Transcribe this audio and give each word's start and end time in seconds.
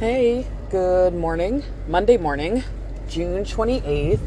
Hey, 0.00 0.46
good 0.70 1.12
morning. 1.12 1.62
Monday 1.86 2.16
morning, 2.16 2.64
June 3.06 3.44
28th. 3.44 4.18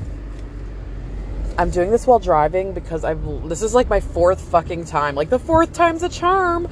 I'm 1.58 1.72
doing 1.72 1.90
this 1.90 2.06
while 2.06 2.20
driving 2.20 2.74
because 2.74 3.04
I've 3.04 3.50
this 3.50 3.64
is 3.64 3.74
like 3.74 3.90
my 3.90 4.00
fourth 4.00 4.40
fucking 4.40 4.86
time. 4.86 5.16
Like 5.16 5.32
the 5.32 5.40
fourth 5.40 5.74
time's 5.74 6.04
a 6.04 6.10
charm. 6.10 6.68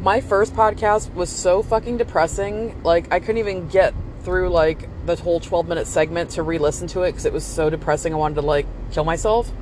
My 0.00 0.20
first 0.20 0.54
podcast 0.54 1.14
was 1.14 1.30
so 1.30 1.62
fucking 1.62 1.98
depressing. 1.98 2.82
Like 2.82 3.12
I 3.12 3.20
couldn't 3.20 3.38
even 3.38 3.68
get 3.68 3.94
through 4.24 4.48
like 4.48 4.88
the 5.06 5.14
whole 5.14 5.38
12 5.38 5.68
minute 5.68 5.86
segment 5.86 6.30
to 6.30 6.42
re-listen 6.42 6.88
to 6.88 7.02
it 7.02 7.12
cuz 7.12 7.24
it 7.24 7.32
was 7.32 7.44
so 7.44 7.70
depressing 7.70 8.12
I 8.12 8.16
wanted 8.16 8.40
to 8.40 8.42
like 8.42 8.66
kill 8.90 9.04
myself. 9.04 9.52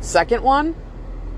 Second 0.00 0.42
one, 0.42 0.74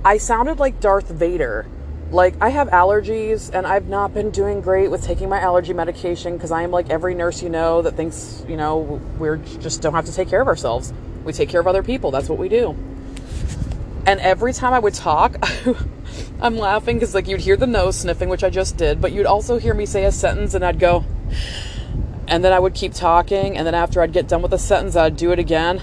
I 0.07 0.17
sounded 0.17 0.59
like 0.59 0.81
Darth 0.81 1.11
Vader 1.11 1.67
like 2.13 2.35
I 2.41 2.51
have 2.51 2.69
allergies 2.69 3.51
and 3.53 3.67
I've 3.67 3.89
not 3.89 4.13
been 4.13 4.31
doing 4.31 4.61
great 4.61 4.91
with 4.91 5.03
taking 5.03 5.29
my 5.29 5.41
allergy 5.41 5.73
medication 5.73 6.35
because 6.37 6.51
I 6.51 6.63
am 6.63 6.71
like 6.71 6.91
every 6.91 7.15
nurse 7.15 7.43
you 7.43 7.49
know 7.49 7.83
that 7.83 7.97
thinks, 7.97 8.45
you 8.47 8.57
know, 8.57 9.01
we're 9.19 9.39
just 9.39 9.81
don't 9.81 9.95
have 9.95 10.05
to 10.05 10.13
take 10.13 10.29
care 10.29 10.43
of 10.43 10.49
ourselves. 10.49 10.93
We 11.25 11.33
take 11.33 11.49
care 11.49 11.61
of 11.61 11.67
other 11.67 11.83
people. 11.83 12.11
That's 12.11 12.29
what 12.29 12.39
we 12.39 12.49
do. 12.49 12.77
And 14.05 14.21
every 14.21 14.53
time 14.53 14.75
I 14.75 14.79
would 14.79 14.95
talk, 14.95 15.37
I'm 16.41 16.59
laughing 16.59 16.97
because 16.97 17.15
like 17.15 17.29
you'd 17.29 17.41
hear 17.41 17.57
the 17.57 17.67
nose 17.67 18.01
sniffing, 18.01 18.29
which 18.29 18.45
I 18.45 18.51
just 18.51 18.77
did, 18.77 19.01
but 19.01 19.13
you'd 19.13 19.27
also 19.27 19.59
hear 19.59 19.73
me 19.73 19.87
say 19.87 20.05
a 20.05 20.13
sentence 20.13 20.55
and 20.55 20.65
I'd 20.65 20.79
go, 20.79 21.05
and 22.29 22.45
then 22.45 22.53
I 22.53 22.59
would 22.59 22.75
keep 22.75 22.93
talking, 22.93 23.57
and 23.57 23.67
then 23.67 23.75
after 23.75 24.03
I'd 24.03 24.13
get 24.13 24.29
done 24.29 24.43
with 24.43 24.53
a 24.53 24.59
sentence, 24.59 24.97
I'd 24.97 25.17
do 25.17 25.33
it 25.33 25.39
again. 25.39 25.81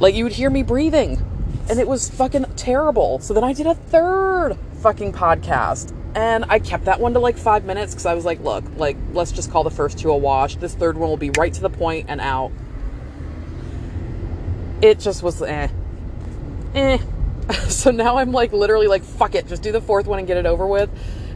Like 0.00 0.14
you 0.14 0.24
would 0.24 0.32
hear 0.32 0.50
me 0.50 0.62
breathing, 0.62 1.22
and 1.68 1.78
it 1.78 1.86
was 1.86 2.10
fucking 2.10 2.44
terrible. 2.56 3.18
So 3.20 3.34
then 3.34 3.44
I 3.44 3.52
did 3.52 3.66
a 3.66 3.74
third 3.74 4.56
fucking 4.80 5.12
podcast. 5.12 5.96
And 6.14 6.44
I 6.48 6.58
kept 6.58 6.84
that 6.84 7.00
one 7.00 7.14
to 7.14 7.20
like 7.20 7.38
five 7.38 7.64
minutes 7.64 7.94
because 7.94 8.04
I 8.04 8.14
was 8.14 8.24
like, 8.24 8.40
look, 8.40 8.64
like, 8.76 8.96
let's 9.12 9.32
just 9.32 9.50
call 9.50 9.64
the 9.64 9.70
first 9.70 9.98
two 9.98 10.10
a 10.10 10.16
wash. 10.16 10.56
This 10.56 10.74
third 10.74 10.98
one 10.98 11.08
will 11.08 11.16
be 11.16 11.30
right 11.38 11.52
to 11.54 11.60
the 11.62 11.70
point 11.70 12.06
and 12.08 12.20
out. 12.20 12.52
It 14.82 15.00
just 15.00 15.22
was 15.22 15.40
eh. 15.40 15.68
Eh. 16.74 16.98
so 17.68 17.90
now 17.90 18.18
I'm 18.18 18.32
like 18.32 18.52
literally 18.52 18.88
like, 18.88 19.04
fuck 19.04 19.34
it, 19.34 19.46
just 19.46 19.62
do 19.62 19.72
the 19.72 19.80
fourth 19.80 20.06
one 20.06 20.18
and 20.18 20.28
get 20.28 20.36
it 20.36 20.44
over 20.44 20.66
with. 20.66 20.90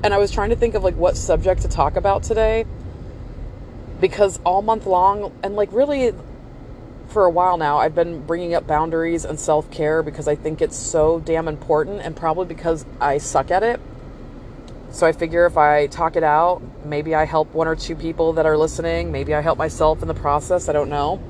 And 0.05 0.13
I 0.13 0.19
was 0.19 0.31
trying 0.31 0.51
to 0.51 0.57
think 0.57 0.75
of 0.75 0.85
like 0.85 0.97
what 0.97 1.17
subject 1.17 1.63
to 1.63 1.69
talk 1.69 1.97
about 1.97 2.23
today 2.23 2.67
because 4.01 4.41
all 4.45 4.63
month 4.63 4.87
long, 4.87 5.33
and 5.43 5.57
like 5.57 5.73
really 5.73 6.13
for 7.09 7.25
a 7.25 7.31
while 7.31 7.57
now, 7.57 7.79
I've 7.79 7.95
been 7.95 8.25
bringing 8.27 8.55
up 8.55 8.67
boundaries 8.67 9.25
and 9.25 9.39
self 9.39 9.71
care 9.71 10.03
because 10.03 10.29
I 10.29 10.35
think 10.35 10.61
it's 10.61 10.77
so 10.77 11.21
damn 11.21 11.49
important 11.49 12.01
and 12.03 12.17
probably 12.17 12.47
because 12.47 12.85
I 13.01 13.19
suck 13.19 13.51
at 13.51 13.62
it. 13.62 13.81
So 14.91 15.07
I 15.07 15.12
figure 15.12 15.47
if 15.47 15.57
I 15.57 15.89
talk 15.89 16.17
it 16.17 16.23
out, 16.23 16.62
maybe 16.84 17.15
I 17.15 17.25
help 17.25 17.53
one 17.53 17.69
or 17.69 17.77
two 17.77 17.97
people 17.97 18.34
that 18.34 18.47
are 18.47 18.57
listening. 18.57 19.12
Maybe 19.12 19.34
I 19.34 19.41
help 19.41 19.59
myself 19.59 20.01
in 20.03 20.09
the 20.09 20.15
process. 20.15 20.69
I 20.69 20.73
don't 20.73 20.89
know. 20.89 21.21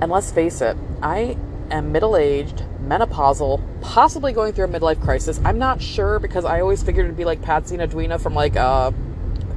And 0.00 0.10
let's 0.10 0.32
face 0.32 0.60
it, 0.60 0.76
I 1.02 1.36
am 1.70 1.92
middle 1.92 2.16
aged, 2.16 2.64
menopausal, 2.82 3.62
possibly 3.80 4.32
going 4.32 4.52
through 4.52 4.64
a 4.64 4.68
midlife 4.68 5.00
crisis. 5.02 5.40
I'm 5.44 5.58
not 5.58 5.80
sure 5.80 6.18
because 6.18 6.44
I 6.44 6.60
always 6.60 6.82
figured 6.82 7.06
it'd 7.06 7.16
be 7.16 7.24
like 7.24 7.42
Patsy 7.42 7.74
and 7.74 7.82
Edwina 7.82 8.18
from 8.18 8.34
like 8.34 8.56
uh, 8.56 8.90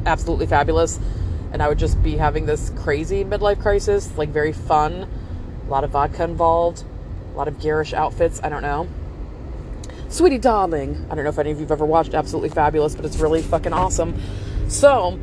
Absolutely 0.05 0.45
Fabulous. 0.45 0.99
And 1.51 1.63
I 1.63 1.69
would 1.69 1.79
just 1.79 2.01
be 2.03 2.17
having 2.17 2.45
this 2.45 2.71
crazy 2.71 3.23
midlife 3.23 3.61
crisis, 3.61 4.15
like 4.17 4.29
very 4.29 4.53
fun 4.53 5.07
a 5.67 5.69
lot 5.69 5.83
of 5.83 5.91
vodka 5.91 6.23
involved, 6.23 6.83
a 7.33 7.37
lot 7.37 7.47
of 7.47 7.59
garish 7.59 7.93
outfits. 7.93 8.39
I 8.43 8.49
don't 8.49 8.61
know. 8.61 8.87
Sweetie 10.09 10.37
Darling. 10.37 11.05
I 11.11 11.15
don't 11.15 11.23
know 11.25 11.29
if 11.29 11.39
any 11.39 11.51
of 11.51 11.59
you've 11.59 11.71
ever 11.71 11.85
watched 11.85 12.13
Absolutely 12.13 12.49
Fabulous, 12.49 12.95
but 12.95 13.05
it's 13.05 13.17
really 13.17 13.41
fucking 13.41 13.73
awesome. 13.73 14.19
So, 14.69 15.19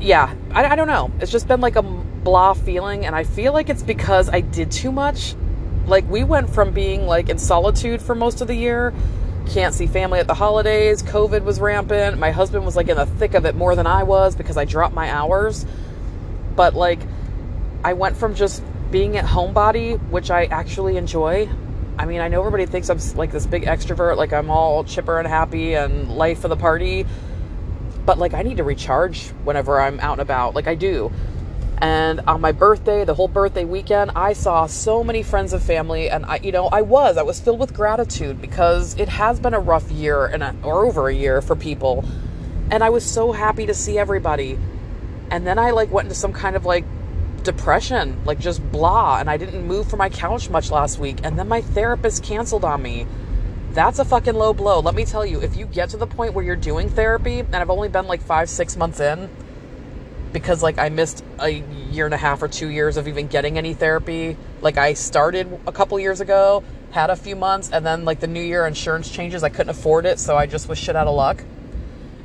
yeah, 0.00 0.34
I, 0.50 0.66
I 0.66 0.76
don't 0.76 0.88
know. 0.88 1.12
It's 1.20 1.30
just 1.30 1.46
been 1.46 1.60
like 1.60 1.76
a 1.76 1.82
blah 1.82 2.54
feeling, 2.54 3.06
and 3.06 3.14
I 3.14 3.22
feel 3.22 3.52
like 3.52 3.68
it's 3.68 3.82
because 3.82 4.28
I 4.28 4.40
did 4.40 4.72
too 4.72 4.90
much. 4.90 5.36
Like, 5.86 6.08
we 6.10 6.24
went 6.24 6.50
from 6.50 6.72
being 6.72 7.06
like 7.06 7.28
in 7.28 7.38
solitude 7.38 8.02
for 8.02 8.16
most 8.16 8.40
of 8.40 8.48
the 8.48 8.54
year, 8.54 8.92
can't 9.48 9.74
see 9.74 9.86
family 9.86 10.20
at 10.20 10.26
the 10.26 10.34
holidays, 10.34 11.02
COVID 11.02 11.42
was 11.42 11.60
rampant. 11.60 12.18
My 12.18 12.30
husband 12.30 12.64
was 12.64 12.76
like 12.76 12.88
in 12.88 12.96
the 12.96 13.06
thick 13.06 13.34
of 13.34 13.46
it 13.46 13.54
more 13.54 13.74
than 13.74 13.86
I 13.86 14.02
was 14.04 14.36
because 14.36 14.56
I 14.56 14.64
dropped 14.64 14.94
my 14.94 15.10
hours. 15.10 15.66
But 16.54 16.74
like, 16.74 17.00
I 17.82 17.94
went 17.94 18.16
from 18.16 18.34
just 18.34 18.62
being 18.90 19.16
at 19.16 19.24
homebody, 19.24 19.98
which 20.10 20.30
I 20.30 20.44
actually 20.46 20.96
enjoy. 20.96 21.48
I 21.98 22.06
mean, 22.06 22.20
I 22.20 22.28
know 22.28 22.40
everybody 22.40 22.66
thinks 22.66 22.88
I'm 22.88 22.98
like 23.16 23.32
this 23.32 23.46
big 23.46 23.64
extrovert, 23.64 24.16
like 24.16 24.32
I'm 24.32 24.50
all 24.50 24.84
chipper 24.84 25.18
and 25.18 25.26
happy 25.26 25.74
and 25.74 26.08
life 26.16 26.44
of 26.44 26.50
the 26.50 26.56
party, 26.56 27.06
but 28.06 28.18
like 28.18 28.34
I 28.34 28.42
need 28.42 28.58
to 28.58 28.64
recharge 28.64 29.28
whenever 29.44 29.80
I'm 29.80 29.98
out 30.00 30.12
and 30.12 30.20
about, 30.20 30.54
like 30.54 30.68
I 30.68 30.74
do. 30.74 31.10
And 31.80 32.20
on 32.26 32.40
my 32.40 32.52
birthday, 32.52 33.04
the 33.04 33.14
whole 33.14 33.28
birthday 33.28 33.64
weekend, 33.64 34.10
I 34.16 34.32
saw 34.32 34.66
so 34.66 35.04
many 35.04 35.22
friends 35.22 35.52
and 35.52 35.62
family, 35.62 36.10
and 36.10 36.26
I, 36.26 36.40
you 36.42 36.50
know, 36.50 36.66
I 36.66 36.82
was, 36.82 37.16
I 37.16 37.22
was 37.22 37.40
filled 37.40 37.60
with 37.60 37.72
gratitude 37.72 38.40
because 38.40 38.98
it 38.98 39.08
has 39.08 39.38
been 39.38 39.54
a 39.54 39.60
rough 39.60 39.90
year 39.90 40.26
and 40.26 40.42
a, 40.42 40.56
or 40.64 40.86
over 40.86 41.08
a 41.08 41.14
year 41.14 41.40
for 41.40 41.54
people, 41.54 42.04
and 42.70 42.82
I 42.82 42.90
was 42.90 43.04
so 43.04 43.32
happy 43.32 43.66
to 43.66 43.74
see 43.74 43.98
everybody. 43.98 44.58
And 45.30 45.46
then 45.46 45.58
I 45.58 45.70
like 45.70 45.90
went 45.90 46.06
into 46.06 46.16
some 46.16 46.32
kind 46.32 46.56
of 46.56 46.64
like 46.64 46.84
depression, 47.42 48.24
like 48.24 48.38
just 48.38 48.62
blah. 48.72 49.18
And 49.18 49.30
I 49.30 49.36
didn't 49.36 49.66
move 49.66 49.88
from 49.88 49.98
my 49.98 50.08
couch 50.08 50.50
much 50.50 50.70
last 50.70 50.98
week. 50.98 51.18
And 51.22 51.38
then 51.38 51.48
my 51.48 51.60
therapist 51.60 52.22
canceled 52.24 52.64
on 52.64 52.82
me. 52.82 53.06
That's 53.72 53.98
a 53.98 54.04
fucking 54.04 54.34
low 54.34 54.52
blow. 54.52 54.80
Let 54.80 54.94
me 54.94 55.04
tell 55.04 55.24
you, 55.24 55.40
if 55.40 55.56
you 55.56 55.66
get 55.66 55.90
to 55.90 55.96
the 55.96 56.06
point 56.06 56.34
where 56.34 56.44
you're 56.44 56.56
doing 56.56 56.88
therapy, 56.88 57.40
and 57.40 57.56
I've 57.56 57.70
only 57.70 57.88
been 57.88 58.06
like 58.06 58.22
five, 58.22 58.50
six 58.50 58.76
months 58.76 59.00
in, 59.00 59.30
because 60.32 60.62
like 60.62 60.78
I 60.78 60.88
missed 60.88 61.24
a 61.38 61.48
year 61.48 62.04
and 62.04 62.14
a 62.14 62.18
half 62.18 62.42
or 62.42 62.48
two 62.48 62.68
years 62.68 62.96
of 62.96 63.08
even 63.08 63.26
getting 63.26 63.58
any 63.58 63.74
therapy. 63.74 64.36
Like 64.60 64.76
I 64.76 64.94
started 64.94 65.60
a 65.66 65.72
couple 65.72 65.98
years 65.98 66.20
ago, 66.20 66.62
had 66.90 67.10
a 67.10 67.16
few 67.16 67.36
months, 67.36 67.70
and 67.72 67.84
then 67.84 68.04
like 68.04 68.20
the 68.20 68.26
new 68.26 68.42
year 68.42 68.66
insurance 68.66 69.10
changes, 69.10 69.42
I 69.42 69.48
couldn't 69.48 69.70
afford 69.70 70.06
it, 70.06 70.18
so 70.18 70.36
I 70.36 70.46
just 70.46 70.68
was 70.68 70.78
shit 70.78 70.96
out 70.96 71.06
of 71.06 71.14
luck. 71.14 71.42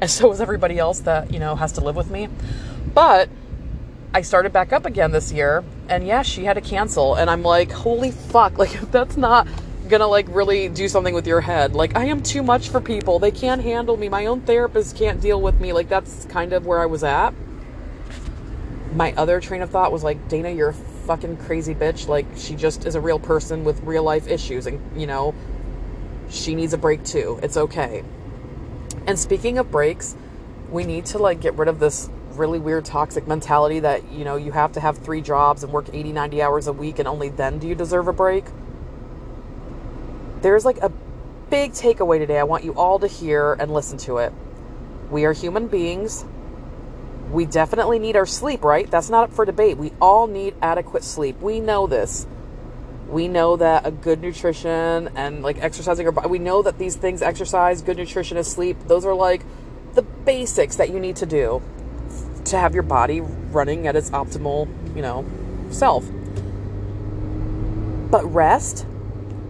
And 0.02 0.10
so 0.10 0.28
was 0.28 0.42
everybody 0.42 0.78
else 0.80 1.02
that, 1.02 1.32
you 1.32 1.40
know, 1.40 1.56
has 1.56 1.74
to 1.74 1.82
live 1.82 1.96
with 1.96 2.10
me. 2.10 2.28
But 2.94 3.30
I 4.14 4.22
started 4.22 4.52
back 4.52 4.74
up 4.74 4.86
again 4.86 5.12
this 5.12 5.32
year, 5.32 5.64
and 5.88 6.06
yeah, 6.06 6.22
she 6.22 6.44
had 6.44 6.56
to 6.56 6.62
cancel. 6.62 7.16
And 7.16 7.30
I'm 7.30 7.44
like, 7.44 7.72
holy 7.72 8.12
fuck, 8.12 8.58
like, 8.58 8.80
that's 8.92 9.18
not 9.18 9.48
gonna 9.88 10.08
like 10.08 10.28
really 10.30 10.70
do 10.70 10.88
something 10.88 11.14
with 11.14 11.28
your 11.28 11.42
head, 11.42 11.74
like, 11.74 11.96
I 11.96 12.06
am 12.06 12.22
too 12.24 12.44
much 12.44 12.70
for 12.70 12.82
people. 12.82 13.20
They 13.20 13.32
can't 13.32 13.62
handle 13.62 13.98
me. 13.98 14.10
My 14.10 14.26
own 14.26 14.42
therapist 14.42 14.98
can't 14.98 15.22
deal 15.22 15.42
with 15.42 15.60
me. 15.60 15.74
Like, 15.74 15.90
that's 15.90 16.26
kind 16.26 16.54
of 16.54 16.66
where 16.66 16.80
I 16.80 16.86
was 16.86 17.04
at. 17.04 17.34
My 18.94 19.14
other 19.14 19.40
train 19.40 19.62
of 19.62 19.72
thought 19.72 19.92
was 19.92 20.04
like, 20.04 20.28
Dana, 20.28 20.50
you're 20.50 20.70
a 20.70 20.74
fucking 20.74 21.38
crazy 21.38 21.74
bitch. 21.74 22.08
Like, 22.08 22.26
she 22.36 22.56
just 22.56 22.86
is 22.86 22.96
a 22.96 23.02
real 23.02 23.20
person 23.20 23.64
with 23.64 23.82
real 23.82 24.04
life 24.04 24.28
issues, 24.28 24.68
and 24.68 24.80
you 25.00 25.08
know, 25.08 25.34
she 26.30 26.56
needs 26.56 26.74
a 26.74 26.78
break 26.78 27.04
too. 27.04 27.40
It's 27.42 27.58
okay. 27.58 28.04
And 29.06 29.18
speaking 29.18 29.58
of 29.58 29.72
breaks, 29.72 30.16
we 30.70 30.84
need 30.86 31.06
to 31.08 31.18
like 31.18 31.42
get 31.42 31.56
rid 31.56 31.68
of 31.68 31.80
this 31.80 32.10
really 32.32 32.60
weird 32.60 32.86
toxic 32.86 33.28
mentality 33.28 33.80
that, 33.80 34.12
you 34.12 34.24
know, 34.24 34.36
you 34.36 34.52
have 34.52 34.72
to 34.74 34.80
have 34.80 34.98
three 34.98 35.22
jobs 35.22 35.64
and 35.64 35.72
work 35.72 35.88
80, 35.94 36.12
90 36.14 36.42
hours 36.42 36.68
a 36.68 36.74
week 36.74 37.00
and 37.00 37.08
only 37.08 37.30
then 37.30 37.60
do 37.60 37.68
you 37.68 37.76
deserve 37.76 38.08
a 38.08 38.14
break. 38.14 38.46
There's 40.42 40.66
like 40.66 40.78
a 40.78 40.90
big 41.50 41.72
takeaway 41.74 42.18
today. 42.18 42.40
I 42.40 42.44
want 42.44 42.64
you 42.64 42.74
all 42.74 42.98
to 43.00 43.08
hear 43.08 43.54
and 43.54 43.72
listen 43.74 43.98
to 44.00 44.18
it. 44.18 44.34
We 45.12 45.26
are 45.26 45.34
human 45.34 45.68
beings. 45.68 46.26
We 47.34 47.48
definitely 47.48 47.98
need 47.98 48.16
our 48.16 48.28
sleep, 48.28 48.64
right? 48.64 48.90
That's 48.90 49.10
not 49.10 49.24
up 49.24 49.34
for 49.34 49.44
debate. 49.44 49.78
We 49.78 49.92
all 50.00 50.28
need 50.28 50.54
adequate 50.62 51.04
sleep. 51.04 51.42
We 51.42 51.60
know 51.60 51.88
this. 51.88 52.28
We 53.10 53.28
know 53.28 53.58
that 53.58 53.88
a 53.88 53.92
good 53.92 54.22
nutrition 54.22 55.10
and 55.16 55.42
like 55.42 55.58
exercising 55.58 56.06
our 56.06 56.12
body, 56.12 56.30
we 56.30 56.38
know 56.38 56.62
that 56.62 56.78
these 56.78 56.96
things 56.96 57.24
exercise, 57.24 57.82
good 57.82 57.98
nutrition, 57.98 58.38
and 58.38 58.46
sleep, 58.46 58.78
those 58.86 59.04
are 59.04 59.16
like 59.16 59.44
the 59.96 60.04
basics 60.04 60.76
that 60.76 60.92
you 60.92 61.00
need 61.00 61.16
to 61.18 61.26
do 61.26 61.62
to 62.46 62.58
have 62.58 62.76
your 62.76 62.84
body 62.84 63.22
running 63.22 63.88
at 63.88 63.96
its 63.96 64.12
optimal, 64.12 64.68
you 64.96 65.02
know, 65.02 65.26
self. 65.72 66.06
But 68.12 68.32
rest, 68.32 68.86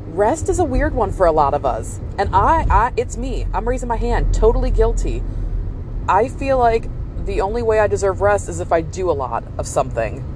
rest 0.08 0.48
is 0.48 0.60
a 0.60 0.63
weird 0.63 0.94
one 0.94 1.12
for 1.12 1.25
a 1.25 1.34
lot 1.34 1.54
of 1.54 1.66
us. 1.66 2.00
And 2.18 2.34
I, 2.34 2.66
I 2.69 2.94
it's 2.96 3.18
me. 3.18 3.46
I'm 3.54 3.68
raising 3.68 3.90
my 3.90 3.98
hand, 3.98 4.34
totally 4.34 4.72
guilty. 4.72 5.22
I 6.08 6.30
feel 6.30 6.58
like 6.58 6.88
the 7.25 7.42
only 7.42 7.62
way 7.62 7.80
I 7.80 7.88
deserve 7.88 8.21
rest 8.21 8.50
is 8.50 8.60
if 8.60 8.71
I 8.71 8.81
do 8.81 9.10
a 9.10 9.13
lot 9.13 9.44
of 9.57 9.68
something. 9.68 10.30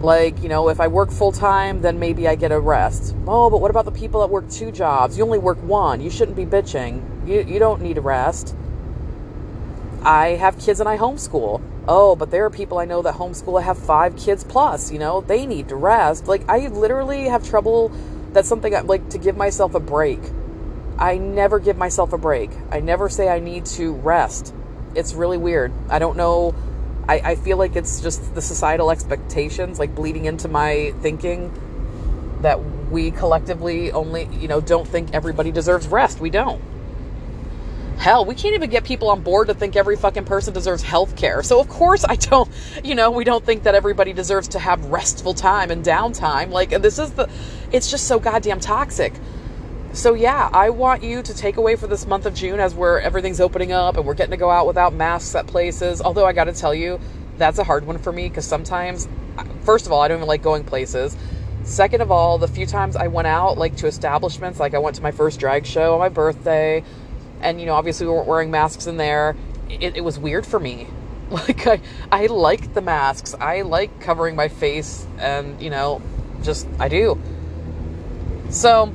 Like, 0.00 0.42
you 0.42 0.48
know, 0.48 0.68
if 0.68 0.80
I 0.80 0.88
work 0.88 1.10
full 1.10 1.32
time, 1.32 1.80
then 1.80 1.98
maybe 1.98 2.28
I 2.28 2.34
get 2.34 2.52
a 2.52 2.60
rest. 2.60 3.16
Oh, 3.26 3.48
but 3.48 3.60
what 3.60 3.70
about 3.70 3.86
the 3.86 3.92
people 3.92 4.20
that 4.20 4.28
work 4.28 4.50
two 4.50 4.70
jobs? 4.70 5.16
You 5.16 5.24
only 5.24 5.38
work 5.38 5.62
one. 5.62 6.00
You 6.00 6.10
shouldn't 6.10 6.36
be 6.36 6.44
bitching. 6.44 7.26
You, 7.26 7.40
you 7.40 7.58
don't 7.58 7.80
need 7.80 7.96
a 7.96 8.02
rest. 8.02 8.54
I 10.02 10.30
have 10.30 10.58
kids 10.58 10.80
and 10.80 10.88
I 10.88 10.98
homeschool. 10.98 11.62
Oh, 11.88 12.16
but 12.16 12.30
there 12.30 12.44
are 12.44 12.50
people 12.50 12.78
I 12.78 12.84
know 12.84 13.00
that 13.02 13.14
homeschool 13.14 13.62
have 13.62 13.78
five 13.78 14.16
kids 14.16 14.44
plus, 14.44 14.92
you 14.92 14.98
know, 14.98 15.22
they 15.22 15.46
need 15.46 15.68
to 15.68 15.76
rest. 15.76 16.26
Like, 16.26 16.48
I 16.48 16.68
literally 16.68 17.24
have 17.24 17.48
trouble. 17.48 17.90
That's 18.32 18.48
something 18.48 18.74
I 18.74 18.80
like 18.80 19.08
to 19.10 19.18
give 19.18 19.36
myself 19.36 19.74
a 19.74 19.80
break. 19.80 20.20
I 20.98 21.18
never 21.18 21.58
give 21.58 21.76
myself 21.76 22.12
a 22.12 22.18
break. 22.18 22.50
I 22.70 22.80
never 22.80 23.08
say 23.08 23.28
I 23.28 23.40
need 23.40 23.66
to 23.66 23.92
rest. 23.92 24.54
It's 24.94 25.14
really 25.14 25.38
weird. 25.38 25.72
I 25.88 25.98
don't 25.98 26.16
know. 26.16 26.54
I, 27.08 27.20
I 27.20 27.34
feel 27.34 27.56
like 27.56 27.76
it's 27.76 28.00
just 28.00 28.34
the 28.34 28.40
societal 28.40 28.90
expectations, 28.90 29.78
like 29.78 29.94
bleeding 29.94 30.24
into 30.24 30.48
my 30.48 30.94
thinking 31.00 31.52
that 32.40 32.62
we 32.90 33.10
collectively 33.10 33.92
only, 33.92 34.28
you 34.32 34.48
know, 34.48 34.60
don't 34.60 34.86
think 34.86 35.12
everybody 35.12 35.50
deserves 35.50 35.86
rest. 35.88 36.20
We 36.20 36.30
don't. 36.30 36.62
Hell, 37.98 38.24
we 38.24 38.34
can't 38.34 38.54
even 38.54 38.70
get 38.70 38.84
people 38.84 39.08
on 39.08 39.22
board 39.22 39.48
to 39.48 39.54
think 39.54 39.76
every 39.76 39.96
fucking 39.96 40.24
person 40.24 40.52
deserves 40.52 40.82
health 40.82 41.16
care. 41.16 41.42
So, 41.42 41.60
of 41.60 41.68
course, 41.68 42.04
I 42.04 42.16
don't, 42.16 42.50
you 42.82 42.94
know, 42.94 43.10
we 43.10 43.24
don't 43.24 43.44
think 43.44 43.62
that 43.62 43.74
everybody 43.74 44.12
deserves 44.12 44.48
to 44.48 44.58
have 44.58 44.84
restful 44.86 45.32
time 45.32 45.70
and 45.70 45.84
downtime. 45.84 46.50
Like, 46.50 46.70
this 46.70 46.98
is 46.98 47.12
the, 47.12 47.30
it's 47.72 47.90
just 47.90 48.06
so 48.06 48.18
goddamn 48.18 48.60
toxic. 48.60 49.12
So, 49.94 50.14
yeah, 50.14 50.50
I 50.52 50.70
want 50.70 51.02
you 51.02 51.22
to 51.22 51.34
take 51.34 51.56
away 51.56 51.76
for 51.76 51.86
this 51.86 52.06
month 52.06 52.26
of 52.26 52.34
June 52.34 52.60
as 52.60 52.74
we're 52.74 52.98
everything's 52.98 53.40
opening 53.40 53.72
up 53.72 53.96
and 53.96 54.04
we're 54.04 54.14
getting 54.14 54.32
to 54.32 54.36
go 54.36 54.50
out 54.50 54.66
without 54.66 54.92
masks 54.92 55.34
at 55.34 55.46
places. 55.46 56.02
Although, 56.02 56.26
I 56.26 56.32
got 56.32 56.44
to 56.44 56.52
tell 56.52 56.74
you, 56.74 57.00
that's 57.38 57.58
a 57.58 57.64
hard 57.64 57.86
one 57.86 57.98
for 57.98 58.12
me 58.12 58.28
because 58.28 58.44
sometimes, 58.44 59.08
first 59.62 59.86
of 59.86 59.92
all, 59.92 60.02
I 60.02 60.08
don't 60.08 60.18
even 60.18 60.28
like 60.28 60.42
going 60.42 60.64
places. 60.64 61.16
Second 61.62 62.02
of 62.02 62.10
all, 62.10 62.36
the 62.38 62.48
few 62.48 62.66
times 62.66 62.96
I 62.96 63.06
went 63.06 63.26
out, 63.26 63.56
like 63.56 63.76
to 63.76 63.86
establishments, 63.86 64.60
like 64.60 64.74
I 64.74 64.78
went 64.78 64.96
to 64.96 65.02
my 65.02 65.12
first 65.12 65.40
drag 65.40 65.64
show 65.64 65.94
on 65.94 66.00
my 66.00 66.10
birthday 66.10 66.84
and 67.44 67.60
you 67.60 67.66
know 67.66 67.74
obviously 67.74 68.06
we 68.06 68.12
weren't 68.12 68.26
wearing 68.26 68.50
masks 68.50 68.86
in 68.86 68.96
there 68.96 69.36
it, 69.68 69.96
it 69.96 70.00
was 70.02 70.18
weird 70.18 70.46
for 70.46 70.58
me 70.58 70.88
like 71.30 71.66
I, 71.66 71.80
I 72.10 72.26
like 72.26 72.74
the 72.74 72.80
masks 72.80 73.34
i 73.34 73.62
like 73.62 74.00
covering 74.00 74.34
my 74.34 74.48
face 74.48 75.06
and 75.18 75.60
you 75.60 75.70
know 75.70 76.02
just 76.42 76.66
i 76.80 76.88
do 76.88 77.20
so 78.50 78.92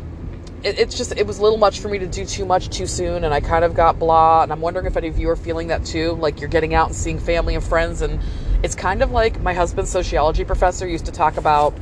it, 0.63 0.79
it's 0.79 0.97
just 0.97 1.15
it 1.17 1.25
was 1.25 1.39
a 1.39 1.41
little 1.41 1.57
much 1.57 1.79
for 1.79 1.88
me 1.88 2.00
to 2.00 2.07
do 2.07 2.25
too 2.25 2.45
much 2.45 2.69
too 2.69 2.88
soon 2.88 3.23
and 3.23 3.33
i 3.33 3.39
kind 3.39 3.63
of 3.63 3.73
got 3.73 4.00
blah 4.00 4.44
and 4.44 4.51
i'm 4.51 4.61
wondering 4.61 4.85
if 4.85 4.97
any 4.97 5.07
of 5.07 5.17
you 5.17 5.29
are 5.29 5.35
feeling 5.35 5.67
that 5.67 5.85
too 5.85 6.13
like 6.13 6.39
you're 6.39 6.50
getting 6.50 6.73
out 6.73 6.88
and 6.88 6.95
seeing 6.95 7.19
family 7.19 7.56
and 7.56 7.63
friends 7.63 8.01
and 8.01 8.19
it's 8.63 8.75
kind 8.75 9.01
of 9.01 9.11
like 9.11 9.39
my 9.41 9.53
husband's 9.53 9.91
sociology 9.91 10.44
professor 10.44 10.88
used 10.88 11.06
to 11.06 11.11
talk 11.11 11.38
about 11.38 11.73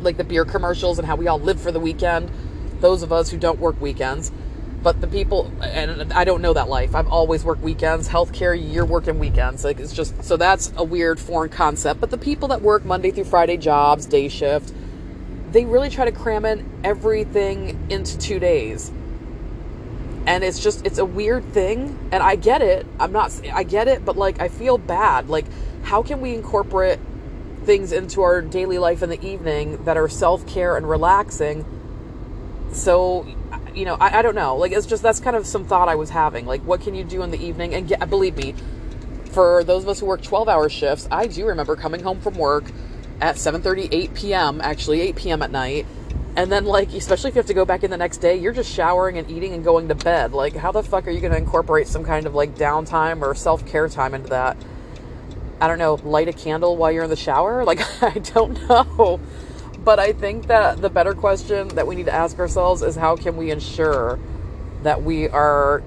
like 0.00 0.16
the 0.16 0.24
beer 0.24 0.44
commercials 0.44 0.98
and 0.98 1.06
how 1.06 1.16
we 1.16 1.28
all 1.28 1.38
live 1.38 1.60
for 1.60 1.72
the 1.72 1.80
weekend 1.80 2.30
those 2.80 3.02
of 3.02 3.12
us 3.12 3.30
who 3.30 3.38
don't 3.38 3.58
work 3.58 3.80
weekends 3.80 4.30
but 4.84 5.00
the 5.00 5.06
people 5.06 5.50
and 5.62 6.12
I 6.12 6.24
don't 6.24 6.42
know 6.42 6.52
that 6.52 6.68
life. 6.68 6.94
I've 6.94 7.08
always 7.08 7.42
worked 7.42 7.62
weekends. 7.62 8.06
Healthcare, 8.06 8.54
you're 8.54 8.84
working 8.84 9.18
weekends. 9.18 9.64
Like 9.64 9.80
it's 9.80 9.94
just 9.94 10.22
so 10.22 10.36
that's 10.36 10.74
a 10.76 10.84
weird 10.84 11.18
foreign 11.18 11.48
concept. 11.48 12.00
But 12.00 12.10
the 12.10 12.18
people 12.18 12.48
that 12.48 12.60
work 12.60 12.84
Monday 12.84 13.10
through 13.10 13.24
Friday 13.24 13.56
jobs, 13.56 14.04
day 14.04 14.28
shift, 14.28 14.74
they 15.54 15.64
really 15.64 15.88
try 15.88 16.04
to 16.04 16.10
cram 16.10 16.44
in 16.44 16.68
everything 16.82 17.86
into 17.88 18.18
two 18.18 18.40
days. 18.40 18.90
And 20.26 20.42
it's 20.42 20.58
just 20.58 20.84
it's 20.84 20.98
a 20.98 21.04
weird 21.04 21.44
thing. 21.52 21.96
And 22.10 22.22
I 22.24 22.34
get 22.34 22.60
it. 22.60 22.86
I'm 22.98 23.12
not 23.12 23.32
I 23.52 23.62
get 23.62 23.86
it, 23.86 24.04
but 24.04 24.16
like 24.16 24.40
I 24.40 24.48
feel 24.48 24.78
bad. 24.78 25.28
Like 25.28 25.46
how 25.84 26.02
can 26.02 26.20
we 26.20 26.34
incorporate 26.34 26.98
things 27.64 27.92
into 27.92 28.20
our 28.22 28.42
daily 28.42 28.78
life 28.78 29.02
in 29.02 29.10
the 29.10 29.24
evening 29.24 29.84
that 29.84 29.96
are 29.96 30.08
self-care 30.08 30.76
and 30.76 30.90
relaxing? 30.90 31.64
So 32.72 33.24
you 33.74 33.84
know, 33.84 33.94
I, 33.94 34.18
I 34.18 34.22
don't 34.22 34.34
know. 34.34 34.56
Like, 34.56 34.72
it's 34.72 34.86
just 34.86 35.02
that's 35.02 35.20
kind 35.20 35.36
of 35.36 35.46
some 35.46 35.64
thought 35.64 35.88
I 35.88 35.96
was 35.96 36.10
having. 36.10 36.46
Like, 36.46 36.62
what 36.62 36.80
can 36.80 36.94
you 36.94 37.04
do 37.04 37.22
in 37.22 37.30
the 37.32 37.44
evening? 37.44 37.74
And 37.74 37.88
get, 37.88 38.08
believe 38.08 38.36
me, 38.36 38.54
for 39.32 39.64
those 39.64 39.82
of 39.82 39.88
us 39.88 39.98
who 39.98 40.06
work 40.06 40.22
12 40.22 40.48
hour 40.48 40.68
shifts, 40.68 41.08
I 41.10 41.26
do 41.26 41.46
remember 41.46 41.74
coming 41.74 42.00
home 42.00 42.20
from 42.20 42.34
work 42.34 42.64
at 43.20 43.36
7:30, 43.36 43.88
8 43.90 44.14
p.m. 44.14 44.60
Actually, 44.60 45.00
8 45.02 45.16
p.m. 45.16 45.42
at 45.42 45.50
night, 45.50 45.86
and 46.36 46.50
then 46.50 46.64
like, 46.64 46.92
especially 46.92 47.28
if 47.28 47.34
you 47.34 47.38
have 47.38 47.46
to 47.46 47.54
go 47.54 47.64
back 47.64 47.84
in 47.84 47.90
the 47.90 47.96
next 47.96 48.18
day, 48.18 48.36
you're 48.36 48.52
just 48.52 48.72
showering 48.72 49.18
and 49.18 49.30
eating 49.30 49.52
and 49.52 49.64
going 49.64 49.88
to 49.88 49.94
bed. 49.94 50.32
Like, 50.32 50.56
how 50.56 50.72
the 50.72 50.82
fuck 50.82 51.06
are 51.06 51.10
you 51.10 51.20
going 51.20 51.32
to 51.32 51.38
incorporate 51.38 51.86
some 51.86 52.04
kind 52.04 52.26
of 52.26 52.34
like 52.34 52.56
downtime 52.56 53.22
or 53.22 53.34
self 53.34 53.66
care 53.66 53.88
time 53.88 54.14
into 54.14 54.28
that? 54.30 54.56
I 55.60 55.68
don't 55.68 55.78
know. 55.78 55.94
Light 55.94 56.28
a 56.28 56.32
candle 56.32 56.76
while 56.76 56.90
you're 56.90 57.04
in 57.04 57.10
the 57.10 57.16
shower? 57.16 57.64
Like, 57.64 57.80
I 58.02 58.18
don't 58.18 58.68
know. 58.68 59.20
But 59.84 59.98
I 59.98 60.12
think 60.12 60.48
that 60.48 60.80
the 60.80 60.90
better 60.90 61.14
question 61.14 61.68
that 61.68 61.86
we 61.86 61.94
need 61.94 62.06
to 62.06 62.14
ask 62.14 62.38
ourselves 62.38 62.82
is 62.82 62.96
how 62.96 63.16
can 63.16 63.36
we 63.36 63.50
ensure 63.50 64.18
that 64.82 65.02
we 65.02 65.28
are 65.28 65.82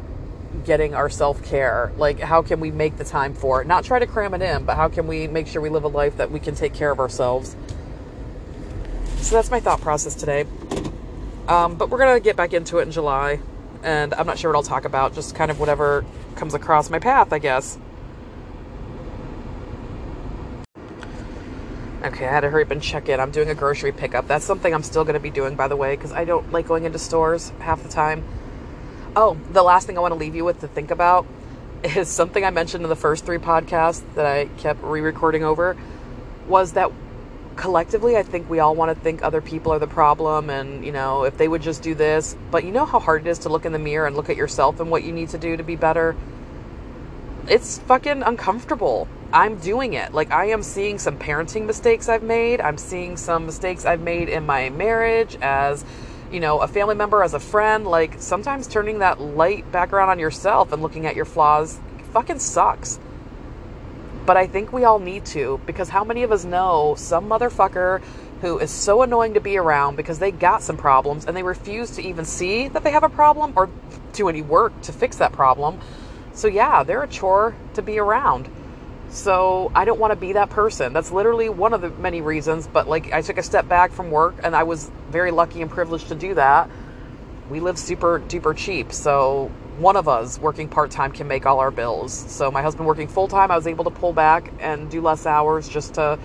getting 0.66 0.94
our 0.94 1.10
self 1.10 1.44
care? 1.44 1.92
Like, 1.98 2.20
how 2.20 2.42
can 2.42 2.60
we 2.60 2.72
make 2.72 2.98
the 2.98 3.04
time 3.04 3.34
for 3.34 3.62
it? 3.62 3.68
Not 3.68 3.84
try 3.84 4.00
to 4.00 4.08
cram 4.08 4.34
it 4.34 4.42
in, 4.42 4.66
but 4.66 4.76
how 4.76 4.90
can 4.90 5.08
we 5.08 5.28
make 5.28 5.48
sure 5.48 5.62
we 5.62 5.70
live 5.70 5.84
a 5.84 5.90
life 5.90 6.18
that 6.18 6.32
we 6.32 6.40
can 6.40 6.56
take 6.56 6.74
care 6.74 6.92
of 6.92 7.00
ourselves? 7.00 7.56
So 9.18 9.36
that's 9.36 9.52
my 9.52 9.60
thought 9.60 9.82
process 9.82 10.16
today. 10.16 10.46
Um, 11.48 11.76
but 11.76 11.90
we're 11.90 11.98
going 11.98 12.16
to 12.16 12.24
get 12.24 12.36
back 12.36 12.54
into 12.54 12.80
it 12.80 12.84
in 12.84 12.92
July. 12.92 13.40
And 13.84 14.14
I'm 14.14 14.26
not 14.26 14.38
sure 14.38 14.52
what 14.52 14.58
I'll 14.58 14.64
talk 14.64 14.86
about, 14.86 15.14
just 15.14 15.36
kind 15.36 15.52
of 15.52 15.60
whatever 15.60 16.06
comes 16.36 16.54
across 16.54 16.90
my 16.90 17.00
path, 17.00 17.32
I 17.32 17.40
guess. 17.40 17.78
Okay, 22.04 22.26
I 22.26 22.32
had 22.32 22.42
to 22.42 22.50
hurry 22.50 22.64
up 22.64 22.72
and 22.72 22.82
check 22.82 23.10
in. 23.10 23.20
I'm 23.20 23.32
doing 23.32 23.50
a 23.50 23.56
grocery 23.56 23.92
pickup. 23.92 24.28
That's 24.28 24.46
something 24.46 24.74
I'm 24.74 24.84
still 24.84 25.04
going 25.04 25.16
to 25.16 25.20
be 25.20 25.30
doing, 25.30 25.56
by 25.56 25.68
the 25.68 25.76
way, 25.76 25.96
because 25.96 26.12
I 26.12 26.26
don't 26.26 26.52
like 26.52 26.68
going 26.68 26.86
into 26.86 27.00
stores 27.00 27.52
half 27.60 27.84
the 27.84 27.90
time. 27.90 28.24
Oh, 29.20 29.36
the 29.52 29.64
last 29.64 29.88
thing 29.88 29.98
I 29.98 30.02
want 30.02 30.12
to 30.12 30.20
leave 30.20 30.36
you 30.36 30.46
with 30.46 30.60
to 30.60 30.68
think 30.68 30.92
about 30.92 31.26
is 31.84 32.08
something 32.08 32.46
I 32.46 32.52
mentioned 32.52 32.84
in 32.84 32.90
the 32.90 32.96
first 32.96 33.26
three 33.26 33.40
podcasts 33.40 34.04
that 34.14 34.28
I 34.28 34.46
kept 34.60 34.84
re 34.84 35.02
recording 35.02 35.44
over 35.44 35.76
was 36.48 36.74
that 36.74 36.92
collectively, 37.56 38.16
I 38.16 38.22
think 38.22 38.48
we 38.48 38.60
all 38.60 38.76
want 38.76 38.96
to 38.96 39.04
think 39.04 39.24
other 39.24 39.42
people 39.42 39.74
are 39.74 39.80
the 39.80 39.88
problem 39.88 40.52
and, 40.52 40.86
you 40.86 40.92
know, 40.92 41.24
if 41.24 41.36
they 41.36 41.48
would 41.48 41.64
just 41.64 41.82
do 41.82 41.96
this. 41.96 42.38
But 42.52 42.64
you 42.64 42.72
know 42.72 42.86
how 42.86 43.00
hard 43.00 43.26
it 43.26 43.30
is 43.32 43.40
to 43.40 43.50
look 43.50 43.66
in 43.66 43.72
the 43.72 43.80
mirror 43.80 44.06
and 44.06 44.16
look 44.16 44.30
at 44.30 44.38
yourself 44.38 44.80
and 44.80 44.92
what 44.92 45.04
you 45.04 45.12
need 45.12 45.30
to 45.30 45.40
do 45.40 45.58
to 45.58 45.64
be 45.64 45.76
better? 45.76 46.16
It's 47.48 47.80
fucking 47.80 48.22
uncomfortable. 48.22 49.08
I'm 49.34 49.58
doing 49.58 49.94
it. 49.94 50.14
Like, 50.14 50.30
I 50.30 50.50
am 50.50 50.62
seeing 50.62 51.00
some 51.00 51.18
parenting 51.18 51.66
mistakes 51.66 52.08
I've 52.08 52.22
made. 52.22 52.62
I'm 52.62 52.78
seeing 52.78 53.18
some 53.18 53.48
mistakes 53.48 53.84
I've 53.84 54.02
made 54.02 54.30
in 54.30 54.46
my 54.46 54.70
marriage 54.70 55.40
as, 55.42 55.84
you 56.32 56.40
know, 56.40 56.60
a 56.60 56.68
family 56.68 56.96
member, 56.96 57.24
as 57.24 57.34
a 57.34 57.40
friend. 57.40 57.88
Like, 57.88 58.16
sometimes 58.20 58.68
turning 58.68 59.00
that 59.00 59.20
light 59.22 59.72
background 59.72 60.12
on 60.12 60.20
yourself 60.20 60.72
and 60.72 60.82
looking 60.82 61.06
at 61.06 61.16
your 61.16 61.26
flaws 61.26 61.80
fucking 62.12 62.40
sucks. 62.40 63.00
But 64.26 64.38
I 64.38 64.48
think 64.48 64.74
we 64.74 64.84
all 64.84 65.00
need 65.00 65.26
to 65.28 65.62
because 65.66 65.90
how 65.90 66.04
many 66.04 66.24
of 66.24 66.32
us 66.32 66.44
know 66.44 66.96
some 66.98 67.30
motherfucker 67.30 68.02
who 68.42 68.60
is 68.60 68.72
so 68.72 69.02
annoying 69.02 69.34
to 69.34 69.40
be 69.40 69.58
around 69.58 69.96
because 69.96 70.20
they 70.20 70.32
got 70.32 70.62
some 70.62 70.78
problems 70.78 71.26
and 71.26 71.36
they 71.36 71.44
refuse 71.44 71.92
to 71.92 72.02
even 72.02 72.26
see 72.26 72.68
that 72.68 72.84
they 72.84 72.92
have 72.92 73.04
a 73.04 73.10
problem 73.10 73.54
or 73.56 73.70
do 74.14 74.28
any 74.28 74.42
work 74.42 74.80
to 74.82 74.92
fix 74.92 75.18
that 75.18 75.32
problem? 75.32 75.80
So, 76.34 76.48
yeah, 76.48 76.84
they're 76.84 77.04
a 77.04 77.08
chore 77.08 77.56
to 77.74 77.82
be 77.82 77.98
around. 78.00 78.50
So 79.18 79.72
I 79.74 79.84
don't 79.84 80.00
want 80.00 80.12
to 80.12 80.16
be 80.16 80.34
that 80.34 80.52
person. 80.52 80.94
That's 80.94 81.12
literally 81.12 81.50
one 81.50 81.74
of 81.74 81.82
the 81.82 81.90
many 81.90 82.22
reasons. 82.22 82.68
But 82.68 82.88
like, 82.88 83.12
I 83.12 83.24
took 83.24 83.40
a 83.40 83.44
step 83.44 83.68
back 83.68 83.92
from 83.92 84.12
work 84.12 84.36
and 84.44 84.56
I 84.56 84.62
was 84.62 84.92
very 85.10 85.32
lucky 85.32 85.64
and 85.64 85.72
privileged 85.72 86.10
to 86.10 86.16
do 86.16 86.36
that. 86.36 86.70
We 87.50 87.60
live 87.60 87.80
super 87.80 88.20
duper 88.20 88.56
cheap. 88.56 88.94
So 88.94 89.52
one 89.80 89.96
of 89.96 90.08
us 90.08 90.38
working 90.38 90.70
part 90.70 90.92
time 90.92 91.12
can 91.12 91.28
make 91.28 91.48
all 91.48 91.60
our 91.60 91.72
bills. 91.72 92.14
So 92.14 92.52
my 92.52 92.62
husband 92.62 92.86
working 92.86 93.08
full 93.08 93.28
time, 93.28 93.50
I 93.50 93.56
was 93.56 93.66
able 93.66 93.86
to 93.86 93.90
pull 93.90 94.14
back 94.14 94.54
and 94.60 94.88
do 94.88 95.02
less 95.02 95.26
hours 95.26 95.68
just 95.68 95.96
to 95.96 96.20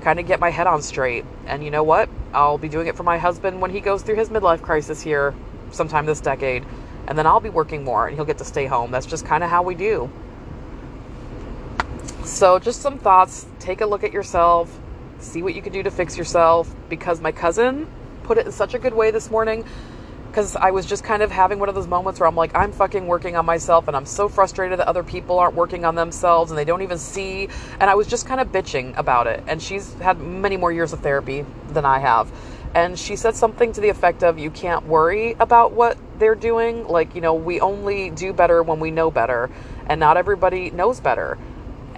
kind 0.00 0.18
of 0.18 0.26
get 0.26 0.40
my 0.40 0.50
head 0.50 0.66
on 0.66 0.82
straight. 0.82 1.24
And 1.46 1.62
you 1.62 1.70
know 1.70 1.84
what? 1.84 2.08
I'll 2.32 2.58
be 2.58 2.68
doing 2.68 2.88
it 2.88 2.96
for 2.96 3.04
my 3.04 3.18
husband 3.18 3.60
when 3.60 3.70
he 3.70 3.80
goes 3.80 4.02
through 4.02 4.16
his 4.16 4.28
midlife 4.28 4.60
crisis 4.60 5.00
here 5.00 5.36
sometime 5.70 6.04
this 6.04 6.20
decade. 6.20 6.64
And 7.06 7.16
then 7.16 7.28
I'll 7.28 7.38
be 7.38 7.48
working 7.48 7.84
more 7.84 8.08
and 8.08 8.16
he'll 8.16 8.24
get 8.24 8.38
to 8.38 8.44
stay 8.44 8.66
home. 8.66 8.90
That's 8.90 9.06
just 9.06 9.24
kind 9.24 9.44
of 9.44 9.50
how 9.50 9.62
we 9.62 9.76
do. 9.76 10.10
So, 12.28 12.58
just 12.58 12.82
some 12.82 12.98
thoughts. 12.98 13.46
Take 13.58 13.80
a 13.80 13.86
look 13.86 14.04
at 14.04 14.12
yourself, 14.12 14.78
see 15.18 15.42
what 15.42 15.54
you 15.54 15.62
can 15.62 15.72
do 15.72 15.82
to 15.82 15.90
fix 15.90 16.16
yourself. 16.16 16.72
Because 16.90 17.22
my 17.22 17.32
cousin 17.32 17.90
put 18.22 18.36
it 18.36 18.44
in 18.44 18.52
such 18.52 18.74
a 18.74 18.78
good 18.78 18.92
way 18.92 19.10
this 19.10 19.30
morning. 19.30 19.64
Because 20.26 20.54
I 20.54 20.70
was 20.70 20.84
just 20.84 21.02
kind 21.02 21.22
of 21.22 21.30
having 21.30 21.58
one 21.58 21.70
of 21.70 21.74
those 21.74 21.88
moments 21.88 22.20
where 22.20 22.28
I'm 22.28 22.36
like, 22.36 22.54
I'm 22.54 22.70
fucking 22.70 23.06
working 23.06 23.34
on 23.34 23.46
myself 23.46 23.88
and 23.88 23.96
I'm 23.96 24.04
so 24.04 24.28
frustrated 24.28 24.78
that 24.78 24.86
other 24.86 25.02
people 25.02 25.38
aren't 25.38 25.54
working 25.54 25.86
on 25.86 25.94
themselves 25.94 26.50
and 26.50 26.58
they 26.58 26.66
don't 26.66 26.82
even 26.82 26.98
see. 26.98 27.48
And 27.80 27.88
I 27.88 27.94
was 27.94 28.06
just 28.06 28.26
kind 28.26 28.42
of 28.42 28.52
bitching 28.52 28.96
about 28.98 29.26
it. 29.26 29.42
And 29.48 29.60
she's 29.60 29.94
had 29.94 30.20
many 30.20 30.58
more 30.58 30.70
years 30.70 30.92
of 30.92 31.00
therapy 31.00 31.46
than 31.70 31.86
I 31.86 31.98
have. 31.98 32.30
And 32.74 32.98
she 32.98 33.16
said 33.16 33.36
something 33.36 33.72
to 33.72 33.80
the 33.80 33.88
effect 33.88 34.22
of, 34.22 34.38
You 34.38 34.50
can't 34.50 34.84
worry 34.84 35.32
about 35.40 35.72
what 35.72 35.96
they're 36.18 36.34
doing. 36.34 36.86
Like, 36.86 37.14
you 37.14 37.22
know, 37.22 37.34
we 37.34 37.58
only 37.58 38.10
do 38.10 38.34
better 38.34 38.62
when 38.62 38.80
we 38.80 38.90
know 38.90 39.10
better. 39.10 39.50
And 39.86 39.98
not 39.98 40.18
everybody 40.18 40.70
knows 40.70 41.00
better 41.00 41.38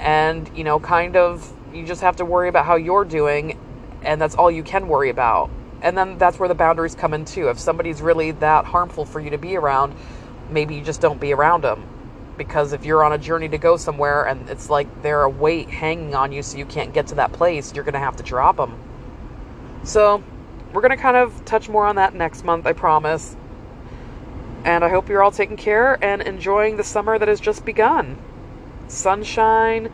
and 0.01 0.51
you 0.57 0.65
know 0.65 0.81
kind 0.81 1.17
of 1.17 1.53
you 1.73 1.87
just 1.87 2.01
have 2.01 2.17
to 2.17 2.25
worry 2.25 2.49
about 2.49 2.67
how 2.67 2.77
you're 2.77 3.05
doing 3.05 3.59
and 4.03 4.21
that's 4.21 4.35
all 4.35 4.51
you 4.51 4.63
can 4.63 4.89
worry 4.89 5.11
about. 5.11 5.51
And 5.83 5.97
then 5.97 6.19
that's 6.19 6.39
where 6.39 6.49
the 6.49 6.55
boundaries 6.55 6.95
come 6.95 7.15
in 7.15 7.25
too. 7.25 7.49
If 7.49 7.59
somebody's 7.59 8.03
really 8.03 8.33
that 8.33 8.65
harmful 8.65 9.05
for 9.05 9.21
you 9.21 9.31
to 9.31 9.39
be 9.39 9.57
around 9.57 9.95
maybe 10.51 10.75
you 10.75 10.83
just 10.83 11.01
don't 11.01 11.21
be 11.21 11.33
around 11.33 11.63
them 11.63 11.87
because 12.37 12.73
if 12.73 12.85
you're 12.85 13.05
on 13.05 13.13
a 13.13 13.19
journey 13.19 13.49
to 13.49 13.59
go 13.59 13.77
somewhere 13.77 14.25
and 14.25 14.49
it's 14.49 14.71
like 14.71 15.03
they're 15.03 15.23
a 15.23 15.31
weight 15.31 15.69
hanging 15.69 16.15
on 16.15 16.33
you 16.33 16.43
so 16.43 16.59
you 16.59 16.67
can't 16.67 16.93
get 16.93 17.07
to 17.07 17.15
that 17.17 17.33
place 17.33 17.75
you're 17.75 17.85
going 17.85 17.95
to 17.95 18.01
have 18.01 18.17
to 18.17 18.23
drop 18.23 18.57
them 18.57 18.79
so 19.85 20.23
we're 20.73 20.81
going 20.81 20.97
to 20.97 20.97
kind 20.97 21.17
of 21.17 21.45
touch 21.45 21.69
more 21.69 21.87
on 21.87 21.97
that 21.97 22.15
next 22.15 22.45
month 22.45 22.67
i 22.67 22.73
promise. 22.73 23.37
And 24.65 24.85
i 24.85 24.89
hope 24.89 25.09
you're 25.09 25.23
all 25.23 25.31
taking 25.31 25.57
care 25.57 26.03
and 26.03 26.23
enjoying 26.23 26.77
the 26.77 26.85
summer 26.85 27.19
that 27.19 27.29
has 27.29 27.41
just 27.41 27.65
begun 27.65 28.19
sunshine, 28.91 29.91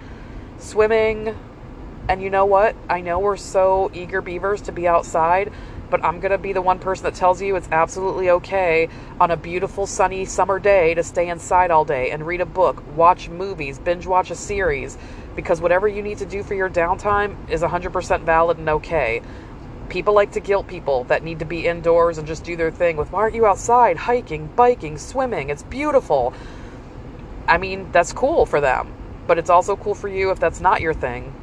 swimming. 0.58 1.36
And 2.08 2.22
you 2.22 2.30
know 2.30 2.46
what? 2.46 2.76
I 2.88 3.00
know 3.00 3.18
we're 3.18 3.36
so 3.36 3.90
eager 3.92 4.20
beavers 4.20 4.62
to 4.62 4.72
be 4.72 4.86
outside, 4.86 5.52
but 5.90 6.04
I'm 6.04 6.20
going 6.20 6.32
to 6.32 6.38
be 6.38 6.52
the 6.52 6.62
one 6.62 6.78
person 6.78 7.04
that 7.04 7.14
tells 7.14 7.42
you 7.42 7.56
it's 7.56 7.68
absolutely 7.70 8.30
okay 8.30 8.88
on 9.20 9.30
a 9.30 9.36
beautiful 9.36 9.86
sunny 9.86 10.24
summer 10.24 10.58
day 10.58 10.94
to 10.94 11.02
stay 11.02 11.28
inside 11.28 11.70
all 11.70 11.84
day 11.84 12.10
and 12.10 12.26
read 12.26 12.40
a 12.40 12.46
book, 12.46 12.82
watch 12.96 13.28
movies, 13.28 13.78
binge 13.78 14.06
watch 14.06 14.30
a 14.30 14.34
series 14.34 14.96
because 15.34 15.60
whatever 15.60 15.86
you 15.86 16.02
need 16.02 16.18
to 16.18 16.26
do 16.26 16.42
for 16.42 16.54
your 16.54 16.70
downtime 16.70 17.36
is 17.50 17.62
100% 17.62 18.22
valid 18.22 18.58
and 18.58 18.68
okay. 18.68 19.20
People 19.88 20.14
like 20.14 20.32
to 20.32 20.40
guilt 20.40 20.66
people 20.66 21.04
that 21.04 21.22
need 21.22 21.38
to 21.38 21.44
be 21.44 21.66
indoors 21.66 22.18
and 22.18 22.26
just 22.26 22.42
do 22.42 22.56
their 22.56 22.72
thing 22.72 22.96
with 22.96 23.12
why 23.12 23.20
aren't 23.20 23.34
you 23.34 23.46
outside 23.46 23.96
hiking, 23.96 24.48
biking, 24.56 24.98
swimming? 24.98 25.50
It's 25.50 25.62
beautiful. 25.64 26.34
I 27.48 27.58
mean, 27.58 27.90
that's 27.92 28.12
cool 28.12 28.46
for 28.46 28.60
them, 28.60 28.92
but 29.26 29.38
it's 29.38 29.50
also 29.50 29.76
cool 29.76 29.94
for 29.94 30.08
you 30.08 30.30
if 30.30 30.40
that's 30.40 30.60
not 30.60 30.80
your 30.80 30.94
thing. 30.94 31.34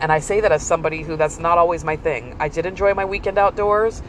And 0.00 0.10
I 0.10 0.18
say 0.18 0.40
that 0.40 0.50
as 0.50 0.62
somebody 0.62 1.02
who 1.02 1.16
that's 1.16 1.38
not 1.38 1.58
always 1.58 1.84
my 1.84 1.96
thing. 1.96 2.36
I 2.40 2.48
did 2.48 2.66
enjoy 2.66 2.94
my 2.94 3.04
weekend 3.04 3.38
outdoors, 3.38 4.02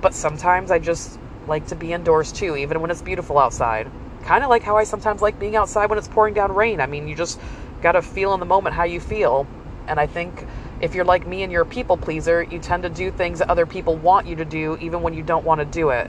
but 0.00 0.14
sometimes 0.14 0.70
I 0.70 0.78
just 0.78 1.18
like 1.46 1.66
to 1.66 1.74
be 1.74 1.92
indoors 1.92 2.32
too, 2.32 2.56
even 2.56 2.80
when 2.80 2.90
it's 2.90 3.02
beautiful 3.02 3.38
outside. 3.38 3.90
Kind 4.22 4.44
of 4.44 4.50
like 4.50 4.62
how 4.62 4.76
I 4.76 4.84
sometimes 4.84 5.20
like 5.20 5.38
being 5.38 5.56
outside 5.56 5.90
when 5.90 5.98
it's 5.98 6.08
pouring 6.08 6.34
down 6.34 6.54
rain. 6.54 6.80
I 6.80 6.86
mean, 6.86 7.08
you 7.08 7.16
just 7.16 7.40
got 7.82 7.92
to 7.92 8.02
feel 8.02 8.34
in 8.34 8.40
the 8.40 8.46
moment 8.46 8.74
how 8.74 8.84
you 8.84 9.00
feel. 9.00 9.46
And 9.88 9.98
I 9.98 10.06
think 10.06 10.46
if 10.80 10.94
you're 10.94 11.04
like 11.04 11.26
me 11.26 11.42
and 11.42 11.50
you're 11.50 11.62
a 11.62 11.66
people 11.66 11.96
pleaser, 11.96 12.42
you 12.42 12.58
tend 12.60 12.84
to 12.84 12.90
do 12.90 13.10
things 13.10 13.40
that 13.40 13.50
other 13.50 13.66
people 13.66 13.96
want 13.96 14.26
you 14.26 14.36
to 14.36 14.44
do, 14.44 14.78
even 14.80 15.02
when 15.02 15.12
you 15.12 15.22
don't 15.22 15.44
want 15.44 15.60
to 15.60 15.64
do 15.64 15.90
it. 15.90 16.08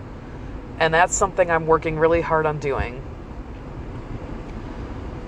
And 0.77 0.93
that's 0.93 1.15
something 1.15 1.49
I'm 1.49 1.65
working 1.65 1.97
really 1.97 2.21
hard 2.21 2.45
on 2.45 2.59
doing. 2.59 3.03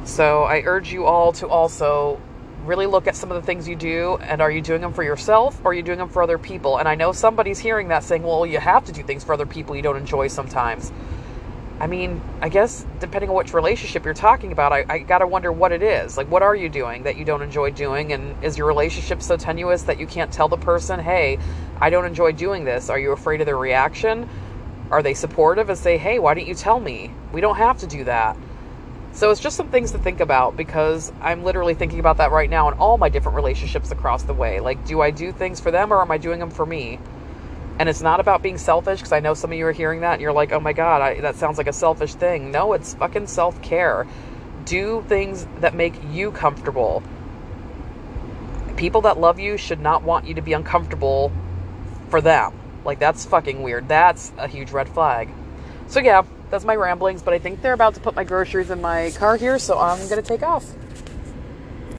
So 0.06 0.44
I 0.44 0.64
urge 0.66 0.92
you 0.92 1.06
all 1.06 1.32
to 1.34 1.48
also 1.48 2.20
really 2.66 2.86
look 2.86 3.08
at 3.08 3.16
some 3.16 3.32
of 3.32 3.42
the 3.42 3.46
things 3.46 3.68
you 3.68 3.76
do 3.76 4.18
and 4.22 4.42
are 4.42 4.52
you 4.52 4.62
doing 4.62 4.82
them 4.82 4.94
for 4.94 5.04
yourself 5.04 5.60
or 5.64 5.72
are 5.72 5.74
you 5.74 5.84
doing 5.84 5.98
them 5.98 6.10
for 6.10 6.24
other 6.24 6.38
people? 6.38 6.78
And 6.78 6.88
I 6.88 6.96
know 6.96 7.12
somebody's 7.12 7.60
hearing 7.60 7.90
that 7.90 8.04
saying, 8.04 8.24
well, 8.24 8.46
you 8.46 8.60
have 8.60 8.86
to 8.86 8.92
do 8.92 9.04
things 9.04 9.24
for 9.24 9.34
other 9.34 9.46
people 9.46 9.76
you 9.76 9.82
don't 9.82 9.98
enjoy 9.98 10.28
sometimes. 10.28 10.92
I 11.80 11.88
mean, 11.88 12.22
I 12.42 12.50
guess 12.50 12.86
depending 13.00 13.30
on 13.30 13.36
which 13.36 13.54
relationship 13.54 14.06
you're 14.06 14.14
talking 14.14 14.52
about, 14.52 14.72
I, 14.72 14.86
I 14.88 15.00
gotta 15.00 15.28
wonder 15.28 15.52
what 15.52 15.72
it 15.72 15.84
is. 15.84 16.16
Like, 16.18 16.30
what 16.30 16.42
are 16.42 16.56
you 16.56 16.70
doing 16.70 17.04
that 17.04 17.18
you 17.18 17.26
don't 17.26 17.42
enjoy 17.42 17.72
doing? 17.72 18.14
And 18.14 18.42
is 18.44 18.58
your 18.58 18.68
relationship 18.68 19.22
so 19.22 19.36
tenuous 19.36 19.84
that 19.84 20.00
you 20.00 20.08
can't 20.08 20.32
tell 20.32 20.48
the 20.48 20.58
person, 20.58 21.00
hey, 21.00 21.40
I 21.82 21.90
don't 21.90 22.06
enjoy 22.06 22.32
doing 22.32 22.64
this? 22.64 22.90
Are 22.90 23.00
you 23.00 23.12
afraid 23.12 23.42
of 23.42 23.46
their 23.46 23.58
reaction? 23.58 24.30
Are 24.92 25.02
they 25.02 25.14
supportive 25.14 25.70
and 25.70 25.78
say, 25.78 25.98
hey, 25.98 26.20
why 26.20 26.36
didn't 26.36 26.48
you 26.48 26.56
tell 26.56 26.80
me? 26.80 27.12
We 27.34 27.42
don't 27.42 27.58
have 27.58 27.80
to 27.80 27.88
do 27.88 28.04
that. 28.06 28.38
So 29.13 29.29
it's 29.29 29.39
just 29.39 29.55
some 29.55 29.70
things 29.70 29.91
to 29.91 30.00
think 30.00 30.22
about 30.22 30.58
because 30.58 31.13
I'm 31.22 31.43
literally 31.43 31.75
thinking 31.75 32.00
about 32.00 32.17
that 32.17 32.32
right 32.32 32.50
now 32.50 32.67
in 32.70 32.74
all 32.79 32.98
my 32.98 33.10
different 33.10 33.36
relationships 33.36 33.91
across 33.91 34.24
the 34.24 34.34
way. 34.34 34.60
Like, 34.60 34.86
do 34.88 35.01
I 35.01 35.12
do 35.12 35.32
things 35.32 35.60
for 35.60 35.70
them 35.70 35.93
or 35.93 36.01
am 36.01 36.10
I 36.10 36.17
doing 36.17 36.39
them 36.39 36.50
for 36.50 36.65
me? 36.65 37.00
And 37.77 37.88
it's 37.88 38.01
not 38.01 38.20
about 38.20 38.41
being 38.41 38.58
selfish 38.58 39.00
because 39.00 39.12
I 39.12 39.20
know 39.20 39.36
some 39.36 39.51
of 39.51 39.58
you 39.58 39.67
are 39.67 39.72
hearing 39.72 40.01
that 40.01 40.13
and 40.13 40.22
you're 40.22 40.34
like, 40.34 40.51
oh 40.51 40.60
my 40.60 40.74
God, 40.74 41.01
I, 41.01 41.22
that 41.22 41.36
sounds 41.36 41.60
like 41.60 41.67
a 41.67 41.74
selfish 41.74 42.15
thing. 42.15 42.50
No, 42.50 42.74
it's 42.74 42.96
fucking 42.96 43.27
self 43.27 43.62
care. 43.62 44.08
Do 44.65 45.03
things 45.08 45.46
that 45.60 45.75
make 45.75 45.93
you 46.12 46.32
comfortable. 46.32 47.03
People 48.77 49.01
that 49.01 49.20
love 49.20 49.39
you 49.39 49.58
should 49.58 49.79
not 49.79 50.01
want 50.01 50.25
you 50.25 50.34
to 50.34 50.41
be 50.41 50.53
uncomfortable 50.53 51.32
for 52.10 52.20
them. 52.20 52.60
Like, 52.84 52.98
that's 52.98 53.25
fucking 53.25 53.62
weird. 53.62 53.88
That's 53.88 54.34
a 54.38 54.48
huge 54.48 54.72
red 54.72 54.89
flag. 54.89 55.29
So, 55.88 56.00
yeah, 56.00 56.24
that's 56.54 56.66
my 56.66 56.76
ramblings, 56.76 57.24
but 57.24 57.34
I 57.34 57.40
think 57.40 57.64
they're 57.64 57.74
about 57.74 57.96
to 57.96 58.00
put 58.00 58.16
my 58.16 58.24
groceries 58.24 58.70
in 58.70 58.80
my 58.80 59.10
car 59.18 59.38
here, 59.38 59.58
so 59.58 59.80
I'm 59.80 60.08
going 60.08 60.22
to 60.22 60.28
take 60.28 60.44
off. 60.44 60.64